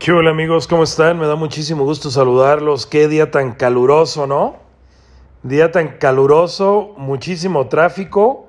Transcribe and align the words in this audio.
¿Qué 0.00 0.12
hola 0.12 0.30
amigos? 0.30 0.66
¿Cómo 0.66 0.84
están? 0.84 1.18
Me 1.18 1.26
da 1.26 1.36
muchísimo 1.36 1.84
gusto 1.84 2.10
saludarlos. 2.10 2.86
Qué 2.86 3.06
día 3.06 3.30
tan 3.30 3.52
caluroso, 3.52 4.26
¿no? 4.26 4.56
Día 5.42 5.72
tan 5.72 5.98
caluroso, 5.98 6.94
muchísimo 6.96 7.68
tráfico. 7.68 8.48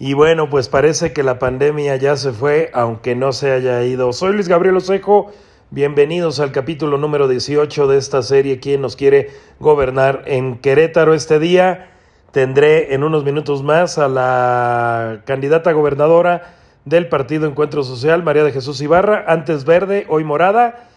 Y 0.00 0.14
bueno, 0.14 0.50
pues 0.50 0.68
parece 0.68 1.12
que 1.12 1.22
la 1.22 1.38
pandemia 1.38 1.94
ya 1.94 2.16
se 2.16 2.32
fue, 2.32 2.68
aunque 2.74 3.14
no 3.14 3.32
se 3.32 3.52
haya 3.52 3.84
ido. 3.84 4.12
Soy 4.12 4.32
Luis 4.32 4.48
Gabriel 4.48 4.76
Osejo. 4.76 5.30
Bienvenidos 5.70 6.40
al 6.40 6.50
capítulo 6.50 6.98
número 6.98 7.28
18 7.28 7.86
de 7.86 7.98
esta 7.98 8.20
serie. 8.22 8.58
¿Quién 8.58 8.80
nos 8.80 8.96
quiere 8.96 9.30
gobernar 9.60 10.24
en 10.26 10.58
Querétaro 10.58 11.14
este 11.14 11.38
día? 11.38 11.92
Tendré 12.32 12.92
en 12.92 13.04
unos 13.04 13.22
minutos 13.22 13.62
más 13.62 13.98
a 13.98 14.08
la 14.08 15.22
candidata 15.26 15.70
gobernadora 15.70 16.56
del 16.84 17.08
Partido 17.08 17.46
Encuentro 17.46 17.84
Social, 17.84 18.22
María 18.22 18.44
de 18.44 18.52
Jesús 18.52 18.80
Ibarra, 18.80 19.24
antes 19.28 19.64
verde, 19.64 20.06
hoy 20.08 20.24
morada. 20.24 20.88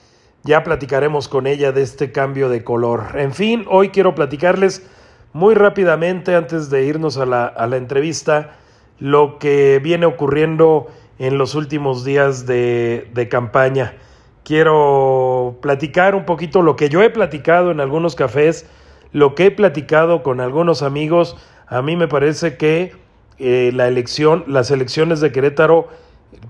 Ya 0.43 0.63
platicaremos 0.63 1.27
con 1.27 1.47
ella 1.47 1.71
de 1.71 1.81
este 1.81 2.11
cambio 2.11 2.49
de 2.49 2.63
color. 2.63 3.15
En 3.15 3.33
fin, 3.33 3.65
hoy 3.69 3.89
quiero 3.89 4.15
platicarles 4.15 4.85
muy 5.33 5.55
rápidamente, 5.55 6.35
antes 6.35 6.69
de 6.69 6.85
irnos 6.85 7.17
a 7.17 7.25
la, 7.25 7.45
a 7.45 7.67
la 7.67 7.77
entrevista, 7.77 8.57
lo 8.99 9.39
que 9.39 9.79
viene 9.83 10.05
ocurriendo 10.05 10.87
en 11.19 11.37
los 11.37 11.55
últimos 11.55 12.05
días 12.05 12.45
de, 12.45 13.09
de 13.13 13.27
campaña. 13.29 13.95
Quiero 14.43 15.57
platicar 15.61 16.15
un 16.15 16.25
poquito 16.25 16.61
lo 16.61 16.75
que 16.75 16.89
yo 16.89 17.01
he 17.01 17.09
platicado 17.09 17.71
en 17.71 17.79
algunos 17.79 18.15
cafés 18.15 18.67
lo 19.15 19.33
que 19.33 19.45
he 19.45 19.51
platicado 19.51 20.23
con 20.23 20.41
algunos 20.41 20.81
amigos, 20.81 21.37
a 21.67 21.81
mí 21.81 21.95
me 21.95 22.09
parece 22.09 22.57
que 22.57 22.91
eh, 23.39 23.71
la 23.73 23.87
elección, 23.87 24.43
las 24.47 24.71
elecciones 24.71 25.19
de 25.19 25.31
Querétaro, 25.31 25.87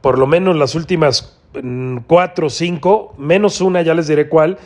por 0.02 0.20
lo 0.20 0.28
menos 0.28 0.56
las 0.56 0.76
últimas 0.76 1.40
mm, 1.62 1.98
cuatro 2.08 2.48
o 2.48 2.50
cinco, 2.50 3.14
menos 3.18 3.62
una, 3.62 3.82
ya 3.82 3.94
les 3.94 4.08
diré 4.08 4.30
cuál, 4.30 4.58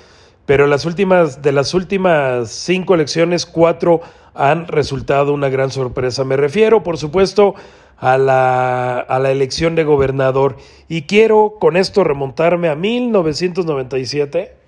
pero 0.45 0.67
las 0.67 0.85
últimas, 0.85 1.41
de 1.41 1.51
las 1.51 1.73
últimas 1.73 2.49
cinco 2.49 2.95
elecciones, 2.95 3.45
cuatro 3.45 4.01
han 4.33 4.67
resultado 4.67 5.33
una 5.33 5.49
gran 5.49 5.71
sorpresa. 5.71 6.23
Me 6.23 6.37
refiero, 6.37 6.83
por 6.83 6.97
supuesto, 6.97 7.55
a 7.97 8.17
la, 8.17 8.99
a 8.99 9.19
la 9.19 9.31
elección 9.31 9.75
de 9.75 9.83
gobernador. 9.83 10.57
Y 10.87 11.03
quiero 11.03 11.55
con 11.59 11.77
esto 11.77 12.03
remontarme 12.03 12.69
a 12.69 12.75
1997 12.75 14.59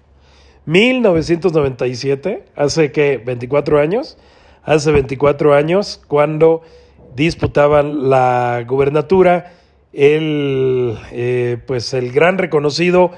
1997, 0.65 2.45
hace 2.55 2.91
que 2.91 3.17
24 3.17 3.79
años, 3.79 4.17
hace 4.63 4.91
24 4.91 5.55
años, 5.55 6.01
cuando 6.07 6.61
disputaban 7.15 8.09
la 8.09 8.63
gubernatura, 8.67 9.53
el, 9.93 10.97
eh, 11.11 11.57
pues 11.65 11.93
el 11.93 12.11
gran 12.11 12.37
reconocido, 12.37 13.11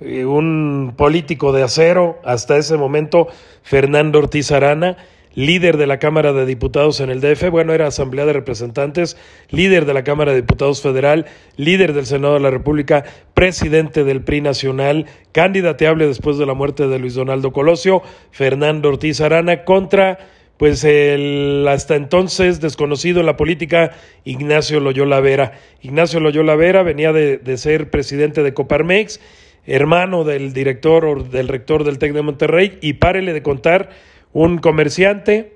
eh, 0.00 0.24
un 0.24 0.94
político 0.96 1.52
de 1.52 1.62
acero 1.62 2.18
hasta 2.24 2.56
ese 2.56 2.76
momento, 2.76 3.28
Fernando 3.62 4.18
Ortiz 4.18 4.52
Arana, 4.52 4.96
líder 5.34 5.76
de 5.76 5.86
la 5.86 5.98
Cámara 5.98 6.32
de 6.32 6.46
Diputados 6.46 7.00
en 7.00 7.10
el 7.10 7.20
DF, 7.20 7.50
bueno, 7.50 7.72
era 7.72 7.86
Asamblea 7.86 8.26
de 8.26 8.32
Representantes, 8.32 9.16
líder 9.50 9.84
de 9.84 9.94
la 9.94 10.02
Cámara 10.02 10.32
de 10.32 10.40
Diputados 10.40 10.82
Federal, 10.82 11.26
líder 11.56 11.92
del 11.92 12.06
Senado 12.06 12.34
de 12.34 12.40
la 12.40 12.50
República, 12.50 13.04
presidente 13.34 14.04
del 14.04 14.22
PRI 14.22 14.40
Nacional, 14.40 15.06
candidateable 15.32 16.06
después 16.06 16.38
de 16.38 16.46
la 16.46 16.54
muerte 16.54 16.88
de 16.88 16.98
Luis 16.98 17.14
Donaldo 17.14 17.52
Colosio, 17.52 18.02
Fernando 18.30 18.88
Ortiz 18.88 19.20
Arana, 19.20 19.64
contra 19.64 20.18
pues 20.60 20.84
el 20.84 21.66
hasta 21.66 21.96
entonces 21.96 22.60
desconocido 22.60 23.20
en 23.20 23.26
la 23.26 23.38
política 23.38 23.92
Ignacio 24.24 24.78
Loyola 24.78 25.18
Vera. 25.20 25.52
Ignacio 25.80 26.20
Loyola 26.20 26.54
Vera 26.54 26.82
venía 26.82 27.14
de, 27.14 27.38
de 27.38 27.56
ser 27.56 27.88
presidente 27.88 28.42
de 28.42 28.52
Coparmex, 28.52 29.22
hermano 29.64 30.22
del 30.22 30.52
director 30.52 31.06
o 31.06 31.22
del 31.22 31.48
rector 31.48 31.84
del 31.84 31.96
TEC 31.96 32.12
de 32.12 32.20
Monterrey, 32.20 32.78
y 32.82 32.92
párele 32.92 33.32
de 33.32 33.42
contar 33.42 33.88
un 34.34 34.58
comerciante, 34.58 35.54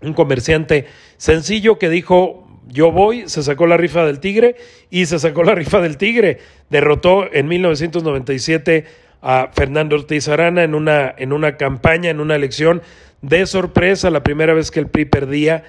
un 0.00 0.14
comerciante 0.14 0.86
sencillo 1.16 1.80
que 1.80 1.88
dijo 1.88 2.46
yo 2.68 2.92
voy, 2.92 3.28
se 3.28 3.42
sacó 3.42 3.66
la 3.66 3.76
rifa 3.76 4.04
del 4.06 4.20
Tigre 4.20 4.54
y 4.90 5.06
se 5.06 5.18
sacó 5.18 5.42
la 5.42 5.56
rifa 5.56 5.80
del 5.80 5.96
Tigre. 5.96 6.38
Derrotó 6.70 7.32
en 7.32 7.48
1997 7.48 8.84
a 9.28 9.50
Fernando 9.52 9.96
Ortiz 9.96 10.28
Arana 10.28 10.62
en 10.62 10.76
una, 10.76 11.12
en 11.18 11.32
una 11.32 11.56
campaña, 11.56 12.10
en 12.10 12.20
una 12.20 12.36
elección 12.36 12.80
de 13.22 13.44
sorpresa, 13.46 14.08
la 14.08 14.22
primera 14.22 14.54
vez 14.54 14.70
que 14.70 14.78
el 14.78 14.86
PRI 14.86 15.06
perdía 15.06 15.64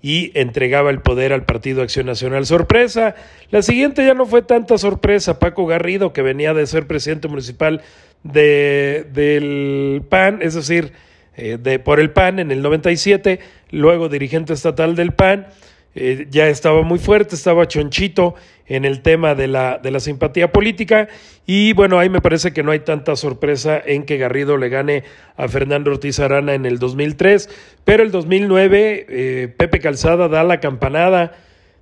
y 0.00 0.32
entregaba 0.34 0.88
el 0.88 1.02
poder 1.02 1.34
al 1.34 1.44
Partido 1.44 1.82
Acción 1.82 2.06
Nacional. 2.06 2.46
Sorpresa. 2.46 3.14
La 3.50 3.60
siguiente 3.60 4.06
ya 4.06 4.14
no 4.14 4.24
fue 4.24 4.40
tanta 4.40 4.78
sorpresa. 4.78 5.38
Paco 5.38 5.66
Garrido, 5.66 6.14
que 6.14 6.22
venía 6.22 6.54
de 6.54 6.66
ser 6.66 6.86
presidente 6.86 7.28
municipal 7.28 7.82
de, 8.22 9.06
del 9.12 10.02
PAN, 10.08 10.38
es 10.40 10.54
decir, 10.54 10.94
eh, 11.36 11.58
de, 11.62 11.78
por 11.78 12.00
el 12.00 12.12
PAN 12.12 12.38
en 12.38 12.50
el 12.50 12.62
97, 12.62 13.40
luego 13.72 14.08
dirigente 14.08 14.54
estatal 14.54 14.96
del 14.96 15.12
PAN, 15.12 15.48
eh, 15.94 16.26
ya 16.30 16.48
estaba 16.48 16.82
muy 16.82 16.98
fuerte, 16.98 17.34
estaba 17.34 17.68
chonchito 17.68 18.34
en 18.66 18.84
el 18.84 19.02
tema 19.02 19.34
de 19.34 19.48
la, 19.48 19.78
de 19.78 19.90
la 19.90 20.00
simpatía 20.00 20.50
política. 20.50 21.08
Y 21.46 21.74
bueno, 21.74 21.98
ahí 21.98 22.08
me 22.08 22.20
parece 22.20 22.52
que 22.52 22.62
no 22.62 22.70
hay 22.70 22.80
tanta 22.80 23.16
sorpresa 23.16 23.80
en 23.84 24.04
que 24.04 24.16
Garrido 24.16 24.56
le 24.56 24.68
gane 24.68 25.04
a 25.36 25.48
Fernando 25.48 25.90
Ortiz 25.90 26.18
Arana 26.20 26.54
en 26.54 26.64
el 26.64 26.78
2003, 26.78 27.50
pero 27.84 28.02
el 28.02 28.10
2009 28.10 29.06
eh, 29.08 29.54
Pepe 29.56 29.80
Calzada 29.80 30.28
da 30.28 30.44
la 30.44 30.60
campanada, 30.60 31.32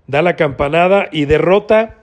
da 0.06 0.22
la 0.22 0.34
campanada 0.34 1.09
y 1.12 1.26
derrota 1.26 1.97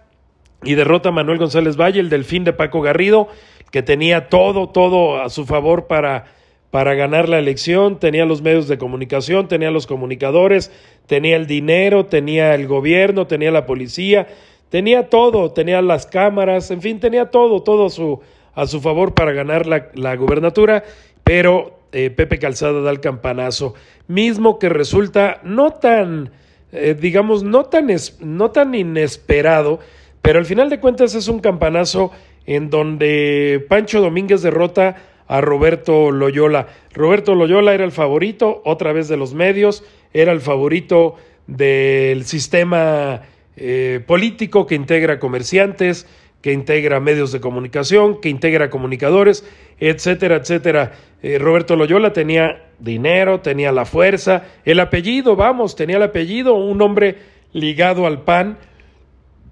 y 0.63 0.75
derrota 0.75 1.09
a 1.09 1.12
Manuel 1.12 1.38
González 1.38 1.75
Valle, 1.75 2.00
el 2.00 2.09
delfín 2.09 2.44
de 2.44 2.53
Paco 2.53 2.81
Garrido, 2.81 3.28
que 3.72 3.84
tenía 3.84 4.29
todo, 4.29 4.69
todo 4.69 5.22
a 5.22 5.29
su 5.29 5.46
favor 5.46 5.88
para 5.88 6.38
para 6.72 6.96
ganar 6.96 7.29
la 7.29 7.40
elección, 7.40 7.97
tenía 7.97 8.25
los 8.25 8.41
medios 8.41 8.67
de 8.67 8.78
comunicación, 8.78 9.47
tenía 9.47 9.72
los 9.72 9.88
comunicadores, 9.88 10.72
tenía 11.07 11.35
el 11.35 11.47
dinero, 11.47 12.06
tenía 12.06 12.53
el 12.53 12.68
gobierno, 12.68 13.28
tenía 13.28 13.51
la 13.51 13.66
policía, 13.66 14.28
tenía 14.69 15.09
todo, 15.09 15.51
tenía 15.51 15.81
las 15.81 16.06
cámaras, 16.06 16.69
en 16.72 16.81
fin, 16.81 17.00
tenía 17.00 17.31
todo, 17.31 17.63
todo 17.63 17.88
a 17.88 17.90
su, 17.90 18.19
a 18.53 18.68
su 18.68 18.81
favor 18.81 19.13
para 19.13 19.31
ganar 19.31 19.66
la, 19.66 19.90
la 19.96 20.16
gubernatura, 20.16 20.84
pero 21.23 21.79
eh, 21.91 22.09
Pepe 22.09 22.38
Calzada 22.38 22.81
da 22.81 22.91
el 22.91 23.00
campanazo, 23.00 23.73
mismo 24.07 24.59
que 24.59 24.69
resulta 24.69 25.40
no 25.44 25.72
tan, 25.72 26.31
eh, 26.72 26.96
digamos, 27.00 27.44
no 27.44 27.63
tan, 27.63 27.88
no 28.19 28.51
tan 28.51 28.75
inesperado, 28.75 29.79
pero 30.22 30.40
al 30.40 30.46
final 30.46 30.69
de 30.69 30.81
cuentas 30.81 31.16
es 31.16 31.29
un 31.29 31.40
campanazo 31.40 32.12
en 32.46 32.69
donde 32.69 33.66
Pancho 33.69 34.01
Domínguez 34.01 34.41
derrota 34.41 34.96
a 35.28 35.41
Roberto 35.41 36.12
Loyola. 36.12 36.67
Roberto 36.94 37.35
Loyola 37.35 37.73
era 37.73 37.85
el 37.85 37.91
favorito, 37.91 38.62
otra 38.66 38.94
vez 38.94 39.07
de 39.07 39.17
los 39.17 39.34
medios, 39.34 39.84
era 40.22 40.31
el 40.31 40.41
favorito 40.41 41.16
del 41.45 42.25
sistema 42.25 43.22
eh, 43.55 44.01
político 44.05 44.66
que 44.66 44.75
integra 44.75 45.19
comerciantes, 45.19 46.07
que 46.41 46.51
integra 46.53 47.00
medios 47.00 47.31
de 47.31 47.39
comunicación, 47.39 48.19
que 48.19 48.29
integra 48.29 48.69
comunicadores, 48.69 49.47
etcétera, 49.79 50.38
etcétera. 50.38 50.94
Eh, 51.22 51.38
Roberto 51.39 51.75
Loyola 51.75 52.13
tenía 52.13 52.69
dinero, 52.79 53.41
tenía 53.41 53.72
la 53.72 53.85
fuerza, 53.85 54.45
el 54.66 54.79
apellido, 54.79 55.35
vamos, 55.35 55.75
tenía 55.75 55.97
el 55.97 56.03
apellido, 56.03 56.55
un 56.55 56.81
hombre 56.81 57.17
ligado 57.53 58.07
al 58.07 58.23
PAN 58.23 58.57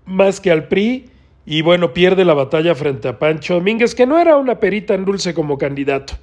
más 0.05 0.39
que 0.39 0.51
al 0.51 0.67
PRI, 0.67 1.09
y 1.45 1.61
bueno, 1.61 1.93
pierde 1.93 2.25
la 2.25 2.33
batalla 2.33 2.73
frente 2.73 3.07
a 3.07 3.19
Pancho 3.19 3.55
Domínguez, 3.55 3.93
que 3.93 4.07
no 4.07 4.19
era 4.19 4.35
una 4.35 4.59
perita 4.59 4.95
en 4.95 5.05
dulce 5.05 5.35
como 5.35 5.59
candidato. 5.59 6.15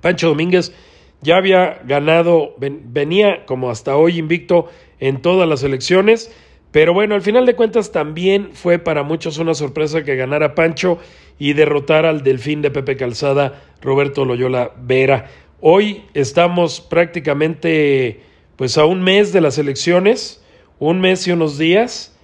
Pancho 0.00 0.28
Domínguez 0.28 0.74
ya 1.22 1.36
había 1.36 1.80
ganado, 1.84 2.54
venía 2.58 3.46
como 3.46 3.70
hasta 3.70 3.96
hoy 3.96 4.18
invicto 4.18 4.66
en 5.00 5.22
todas 5.22 5.48
las 5.48 5.62
elecciones, 5.62 6.30
pero 6.72 6.94
bueno, 6.94 7.14
al 7.14 7.22
final 7.22 7.46
de 7.46 7.54
cuentas 7.54 7.92
también 7.92 8.50
fue 8.52 8.78
para 8.78 9.02
muchos 9.02 9.38
una 9.38 9.54
sorpresa 9.54 10.04
que 10.04 10.16
ganara 10.16 10.54
Pancho 10.54 10.98
y 11.38 11.52
derrotara 11.52 12.08
al 12.10 12.22
delfín 12.22 12.62
de 12.62 12.70
Pepe 12.70 12.96
Calzada, 12.96 13.62
Roberto 13.80 14.24
Loyola 14.24 14.72
Vera. 14.80 15.26
Hoy 15.60 16.04
estamos 16.14 16.80
prácticamente 16.80 18.20
pues 18.56 18.78
a 18.78 18.84
un 18.84 19.02
mes 19.02 19.32
de 19.32 19.40
las 19.40 19.58
elecciones, 19.58 20.44
un 20.78 21.00
mes 21.00 21.26
y 21.28 21.32
unos 21.32 21.58
días, 21.58 22.18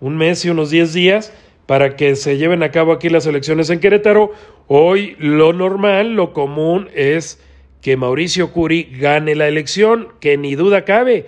un 0.00 0.16
mes 0.16 0.44
y 0.44 0.50
unos 0.50 0.70
diez 0.70 0.92
días, 0.92 1.32
para 1.66 1.96
que 1.96 2.14
se 2.14 2.36
lleven 2.36 2.62
a 2.62 2.70
cabo 2.70 2.92
aquí 2.92 3.08
las 3.08 3.26
elecciones 3.26 3.70
en 3.70 3.80
Querétaro. 3.80 4.32
Hoy 4.68 5.16
lo 5.18 5.52
normal, 5.52 6.14
lo 6.14 6.32
común 6.32 6.88
es 6.94 7.42
que 7.84 7.98
Mauricio 7.98 8.50
Curi 8.50 8.88
gane 8.98 9.34
la 9.34 9.46
elección, 9.46 10.08
que 10.18 10.38
ni 10.38 10.54
duda 10.54 10.86
cabe 10.86 11.26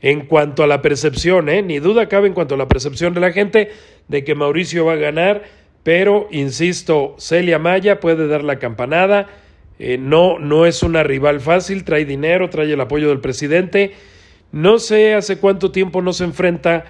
en 0.00 0.26
cuanto 0.26 0.62
a 0.62 0.68
la 0.68 0.80
percepción, 0.80 1.48
¿eh? 1.48 1.62
ni 1.62 1.80
duda 1.80 2.08
cabe 2.08 2.28
en 2.28 2.32
cuanto 2.32 2.54
a 2.54 2.58
la 2.58 2.68
percepción 2.68 3.12
de 3.12 3.18
la 3.18 3.32
gente 3.32 3.72
de 4.06 4.22
que 4.22 4.36
Mauricio 4.36 4.84
va 4.84 4.92
a 4.92 4.96
ganar, 4.96 5.42
pero 5.82 6.28
insisto, 6.30 7.16
Celia 7.18 7.58
Maya 7.58 7.98
puede 7.98 8.28
dar 8.28 8.44
la 8.44 8.60
campanada, 8.60 9.26
eh, 9.80 9.98
no, 9.98 10.38
no 10.38 10.64
es 10.64 10.84
una 10.84 11.02
rival 11.02 11.40
fácil, 11.40 11.82
trae 11.82 12.04
dinero, 12.04 12.50
trae 12.50 12.72
el 12.72 12.80
apoyo 12.80 13.08
del 13.08 13.18
presidente, 13.18 13.94
no 14.52 14.78
sé 14.78 15.14
hace 15.14 15.38
cuánto 15.38 15.72
tiempo 15.72 16.02
no 16.02 16.12
se 16.12 16.22
enfrenta 16.22 16.84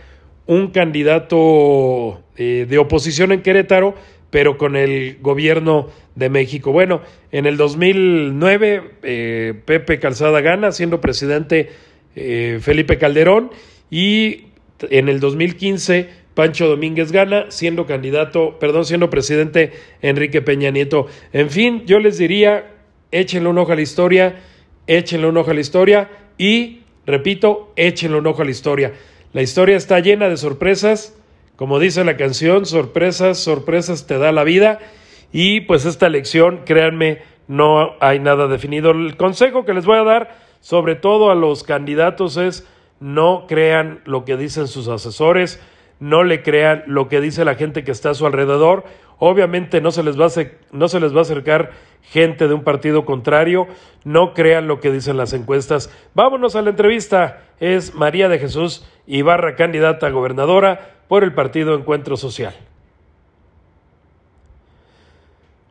un 0.45 0.73
candidato 0.73 2.23
eh, 2.37 2.67
de 2.69 2.77
oposición 2.77 3.33
en 3.33 3.41
Querétaro, 3.41 3.95
pero 4.31 4.59
con 4.59 4.77
el 4.77 5.19
gobierno 5.21 5.89
de 6.15 6.31
México. 6.31 6.73
Bueno, 6.73 7.01
en 7.33 7.47
el 7.47 7.57
2009 7.57 8.83
eh, 9.03 9.55
Pepe 9.65 9.99
Calzada 9.99 10.41
gana 10.41 10.73
siendo 10.73 11.01
presidente 11.01 11.71
eh, 12.15 12.59
Felipe 12.61 12.99
Calderón 12.99 13.51
y 13.91 14.47
en 14.91 15.09
el 15.09 15.21
2015 15.21 16.27
Pancho 16.37 16.69
Domínguez 16.69 17.13
gana 17.13 17.47
siendo 17.51 17.87
candidato, 17.87 18.59
perdón, 18.59 18.85
siendo 18.85 19.09
presidente 19.09 19.73
Enrique 20.03 20.43
Peña 20.43 20.71
Nieto. 20.71 21.07
En 21.33 21.49
fin, 21.49 21.85
yo 21.87 21.99
les 21.99 22.19
diría, 22.19 22.75
échenle 23.11 23.49
un 23.49 23.57
ojo 23.57 23.73
a 23.73 23.75
la 23.75 23.81
historia, 23.81 24.37
échenle 24.87 25.29
un 25.29 25.37
ojo 25.39 25.51
a 25.51 25.55
la 25.55 25.61
historia 25.61 26.11
y, 26.37 26.83
repito, 27.07 27.73
échenle 27.75 28.19
un 28.19 28.27
ojo 28.27 28.43
a 28.43 28.45
la 28.45 28.51
historia. 28.51 28.93
La 29.33 29.41
historia 29.41 29.79
está 29.79 29.99
llena 30.01 30.29
de 30.29 30.37
sorpresas, 30.37 31.16
como 31.57 31.79
dice 31.79 32.05
la 32.05 32.17
canción, 32.17 32.67
sorpresas, 32.67 33.39
sorpresas 33.39 34.07
te 34.07 34.19
da 34.19 34.31
la 34.33 34.45
vida 34.45 34.79
y 35.33 35.63
pues 35.63 35.85
esta 35.85 36.07
elección, 36.07 36.61
créanme, 36.65 37.23
no 37.49 37.95
hay 38.01 38.21
nada 38.21 38.47
definido. 38.47 38.91
El 38.91 39.17
consejo 39.17 39.65
que 39.65 39.75
les 39.75 39.87
voy 39.87 39.99
a 39.99 40.05
dar, 40.05 40.39
sobre 40.61 40.95
todo 40.95 41.31
a 41.31 41.35
los 41.35 41.63
candidatos, 41.63 42.37
es 42.37 42.67
no 43.01 43.47
crean 43.47 44.01
lo 44.05 44.25
que 44.25 44.37
dicen 44.37 44.69
sus 44.69 44.89
asesores, 44.89 45.61
no 45.99 46.25
le 46.25 46.43
crean 46.43 46.85
lo 46.87 47.09
que 47.09 47.21
dice 47.21 47.45
la 47.45 47.55
gente 47.55 47.85
que 47.85 47.91
está 47.91 48.11
a 48.11 48.15
su 48.15 48.27
alrededor. 48.27 48.85
Obviamente 49.19 49.81
no 49.81 49.91
se 49.91 50.03
les 50.03 50.21
va 50.21 50.27
a, 50.27 50.31
no 50.73 50.89
se 50.89 51.01
les 51.01 51.15
va 51.15 51.19
a 51.21 51.23
acercar 51.23 51.71
gente 52.03 52.49
de 52.49 52.55
un 52.55 52.63
partido 52.63 53.05
contrario, 53.05 53.67
no 54.05 54.35
crean 54.35 54.69
lo 54.69 54.81
que 54.81 54.93
dicen 54.93 55.17
las 55.17 55.33
encuestas. 55.33 55.91
Vámonos 56.15 56.55
a 56.55 56.63
la 56.63 56.71
entrevista. 56.71 57.43
Es 57.59 57.95
María 57.95 58.29
de 58.29 58.39
Jesús 58.39 58.87
Ibarra, 59.07 59.57
candidata 59.57 60.07
a 60.07 60.11
gobernadora 60.11 60.97
por 61.09 61.25
el 61.25 61.33
partido 61.33 61.75
Encuentro 61.75 62.17
Social. 62.17 62.55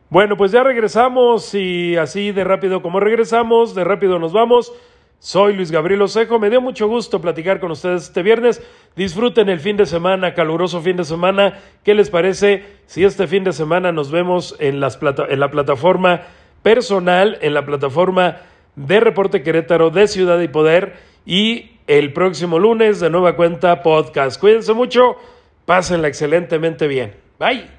Bueno, 0.08 0.36
pues 0.36 0.52
ya 0.52 0.62
regresamos 0.62 1.52
y 1.54 1.96
así 1.96 2.32
de 2.32 2.44
rápido 2.44 2.80
como 2.80 3.00
regresamos, 3.00 3.74
de 3.74 3.84
rápido 3.84 4.18
nos 4.18 4.32
vamos. 4.32 4.72
Soy 5.18 5.54
Luis 5.54 5.70
Gabriel 5.70 6.02
Osejo, 6.02 6.38
me 6.38 6.50
dio 6.50 6.60
mucho 6.60 6.88
gusto 6.88 7.20
platicar 7.20 7.58
con 7.58 7.70
ustedes 7.70 8.04
este 8.04 8.22
viernes. 8.22 8.62
Disfruten 8.94 9.48
el 9.48 9.60
fin 9.60 9.76
de 9.76 9.86
semana, 9.86 10.34
caluroso 10.34 10.82
fin 10.82 10.96
de 10.96 11.04
semana. 11.04 11.58
¿Qué 11.82 11.94
les 11.94 12.10
parece 12.10 12.64
si 12.86 13.02
este 13.02 13.26
fin 13.26 13.42
de 13.42 13.52
semana 13.52 13.92
nos 13.92 14.10
vemos 14.10 14.54
en, 14.58 14.78
las 14.78 14.98
en 15.28 15.40
la 15.40 15.50
plataforma 15.50 16.22
personal, 16.62 17.38
en 17.40 17.54
la 17.54 17.64
plataforma 17.64 18.38
de 18.76 19.00
Reporte 19.00 19.42
Querétaro 19.42 19.90
de 19.90 20.06
Ciudad 20.06 20.38
y 20.40 20.48
Poder 20.48 20.94
y 21.24 21.72
el 21.86 22.12
próximo 22.12 22.58
lunes 22.58 23.00
de 23.00 23.10
nueva 23.10 23.36
cuenta 23.36 23.82
podcast? 23.82 24.38
Cuídense 24.38 24.74
mucho, 24.74 25.16
pásenla 25.64 26.08
excelentemente 26.08 26.86
bien. 26.86 27.14
Bye. 27.38 27.75